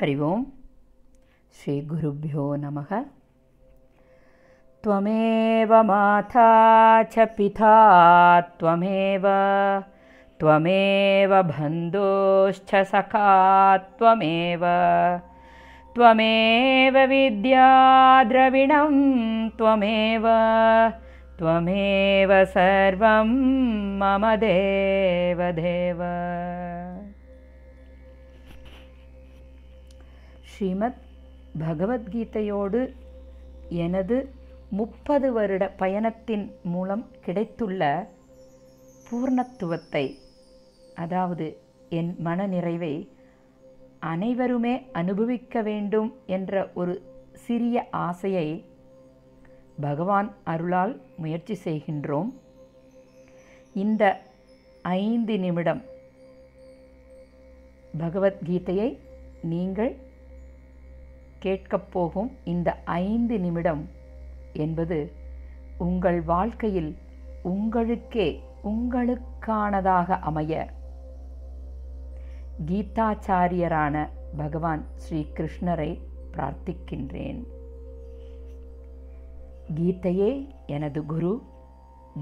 हरि 0.00 0.14
ओम्। 0.18 0.44
श्रीगुरुभ्यो 1.52 2.56
नमः। 2.56 3.00
त्वमेव 4.82 5.82
माता 5.82 6.46
च 7.02 7.18
पिता 7.18 7.74
त्वमेव 8.40 9.22
त्वमेव 10.40 11.42
बन्धुश्च 11.42 12.74
सखा 12.74 13.76
त्वमेव 13.76 14.60
त्वमेव 15.94 16.98
विद्या 16.98 17.68
द्रविणं 18.24 18.94
त्वमेव 19.48 20.24
त्वमेव 21.38 22.44
सर्वं 22.44 23.28
मम 23.98 24.34
देवदेव 24.36 26.02
ஸ்ரீமத் 30.62 30.98
பகவத்கீதையோடு 31.58 32.94
எனது 33.68 34.28
முப்பது 34.70 35.32
வருட 35.32 35.68
பயணத்தின் 35.68 36.52
மூலம் 36.62 37.06
கிடைத்துள்ள 37.20 38.10
பூர்ணத்துவத்தை 39.08 40.16
அதாவது 40.94 41.58
என் 41.88 42.16
மனநிறைவை 42.24 43.08
அனைவருமே 43.98 44.86
அனுபவிக்க 44.92 45.62
வேண்டும் 45.62 46.14
என்ற 46.26 46.70
ஒரு 46.74 47.02
சிறிய 47.32 47.86
ஆசையை 47.90 48.64
பகவான் 49.80 50.32
அருளால் 50.44 51.00
முயற்சி 51.16 51.58
செய்கின்றோம். 51.64 52.32
இந்த 53.74 54.20
ஐந்து 54.82 55.38
நிமிடம் 55.38 55.82
பகவத்கீதையை 57.98 58.98
நீங்கள் 59.42 60.10
கேட்கப் 61.42 61.90
போகும் 61.92 62.30
இந்த 62.44 62.68
ஐந்து 62.84 63.36
நிமிடம் 63.38 63.82
என்பது 64.52 64.98
உங்கள் 65.78 66.20
வாழ்க்கையில் 66.22 66.90
உங்களுக்கே 67.42 68.28
உங்களுக்கானதாக 68.64 70.18
அமைய 70.20 70.66
கீதாச்சாரியரான 72.66 74.08
பகவான் 74.36 74.84
ஸ்ரீ 74.96 75.20
கிருஷ்ணரை 75.34 75.90
பிரார்த்திக்கின்றேன். 76.32 77.40
கீதையே 79.74 80.30
எனது 80.66 81.00
குரு 81.06 81.32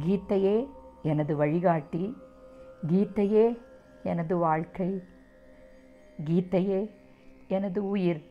கீதையே 0.07 0.57
எனது 1.03 1.37
வழிகாட்டி 1.37 2.05
கீதையே 2.93 3.47
எனது 4.05 4.37
வாழ்க்கை 4.37 4.91
கீதையே 6.25 6.81
எனது 7.49 7.81
உயிர். 7.89 8.23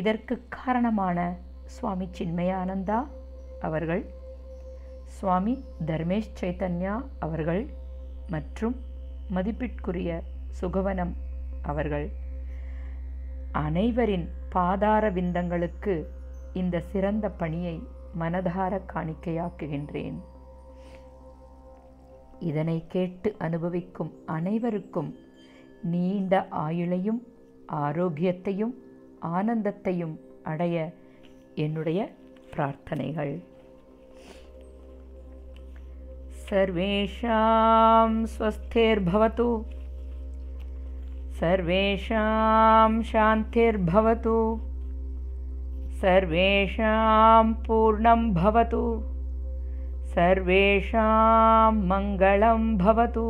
இதற்கு 0.00 0.34
காரணமான 0.48 1.18
சுவாமி 1.64 2.08
சின்மயானந்தா 2.18 2.98
அவர்கள் 3.60 4.02
சுவாமி 5.06 5.64
தர்மேஷ் 5.86 6.32
சைத்தன்யா 6.40 6.94
அவர்கள் 7.18 7.62
மற்றும் 8.30 8.76
மதிப்பிற்குரிய 9.28 10.22
சுகவனம் 10.60 11.14
அவர்கள். 11.62 12.06
அனைவரின் 13.52 14.28
பாதார 14.48 15.10
விந்தங்களுக்கு 15.10 15.94
இந்த 16.52 16.80
சிறந்த 16.80 17.28
பணியை 17.30 17.76
மனதார 18.20 18.80
காணிக்கையாக்குகின்றேன். 18.92 20.18
இதனை 22.40 22.84
கேட்டு 22.88 23.34
அனுபவிக்கும் 23.38 24.12
அனைவருக்கும் 24.26 25.10
நீண்ட 25.82 26.46
ஆயுளையும் 26.50 27.22
ஆரோக்கியத்தையும் 27.66 28.74
ஆனந்தத்தையும் 29.35 30.15
அடைய 30.51 30.75
என்னுடைய 31.55 32.01
பிரார்த்தனைகள் 32.53 33.33
सर्वेषां 36.51 38.09
स्वस्थिर्भवतु 38.31 39.45
सर्वेषां 41.37 42.89
शान्तिर्भवतु 43.11 44.39
सर्वेषां 46.01 47.45
पूर्णं 47.67 48.25
भवतु 48.39 48.83
सर्वेषां 50.15 51.71
मङ्गलं 51.91 52.65
भवतु 52.83 53.27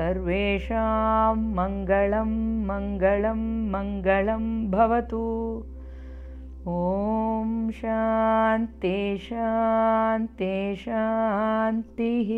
सर्वेषां 0.00 1.36
मङ्गलं 1.36 2.30
मङ्गलं 2.66 3.40
मङ्गलं 3.70 4.70
भवतु। 4.70 5.24
ॐ 6.68 7.70
शान्ति 7.70 9.18
शान्ति 9.18 10.76
शान्तिः 10.76 12.30